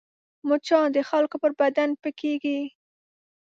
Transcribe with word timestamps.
مچان 0.47 0.87
د 0.95 0.97
خلکو 1.09 1.35
پر 1.41 1.51
بدن 1.59 1.89
پکېږي 2.01 2.59